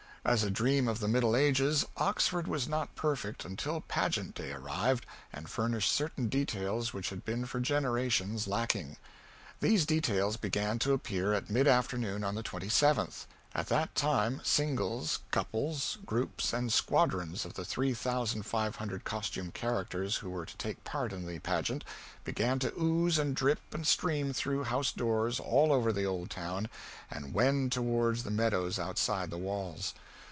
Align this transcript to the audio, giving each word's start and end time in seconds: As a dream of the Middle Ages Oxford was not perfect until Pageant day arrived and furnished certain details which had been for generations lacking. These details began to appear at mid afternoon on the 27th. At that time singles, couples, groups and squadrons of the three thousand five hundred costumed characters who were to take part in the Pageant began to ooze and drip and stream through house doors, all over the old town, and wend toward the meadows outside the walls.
As 0.23 0.43
a 0.43 0.51
dream 0.51 0.87
of 0.87 0.99
the 0.99 1.07
Middle 1.07 1.35
Ages 1.35 1.83
Oxford 1.97 2.47
was 2.47 2.67
not 2.67 2.93
perfect 2.93 3.43
until 3.43 3.81
Pageant 3.81 4.35
day 4.35 4.51
arrived 4.51 5.07
and 5.33 5.49
furnished 5.49 5.91
certain 5.91 6.29
details 6.29 6.93
which 6.93 7.09
had 7.09 7.25
been 7.25 7.45
for 7.47 7.59
generations 7.59 8.45
lacking. 8.47 8.97
These 9.61 9.87
details 9.87 10.37
began 10.37 10.77
to 10.77 10.93
appear 10.93 11.33
at 11.33 11.49
mid 11.49 11.67
afternoon 11.67 12.23
on 12.23 12.35
the 12.35 12.43
27th. 12.43 13.25
At 13.55 13.67
that 13.69 13.95
time 13.95 14.39
singles, 14.43 15.19
couples, 15.31 15.97
groups 16.05 16.53
and 16.53 16.71
squadrons 16.71 17.43
of 17.43 17.55
the 17.55 17.65
three 17.65 17.95
thousand 17.95 18.43
five 18.43 18.75
hundred 18.77 19.03
costumed 19.03 19.55
characters 19.55 20.17
who 20.17 20.29
were 20.29 20.45
to 20.45 20.55
take 20.57 20.83
part 20.85 21.11
in 21.13 21.25
the 21.25 21.39
Pageant 21.39 21.83
began 22.23 22.59
to 22.59 22.71
ooze 22.79 23.17
and 23.17 23.35
drip 23.35 23.59
and 23.73 23.85
stream 23.87 24.33
through 24.33 24.65
house 24.65 24.91
doors, 24.91 25.39
all 25.39 25.73
over 25.73 25.91
the 25.91 26.05
old 26.05 26.29
town, 26.29 26.69
and 27.09 27.33
wend 27.33 27.71
toward 27.71 28.17
the 28.17 28.29
meadows 28.31 28.77
outside 28.79 29.31
the 29.31 29.37
walls. 29.39 29.95